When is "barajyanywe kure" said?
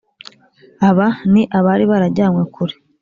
1.91-2.75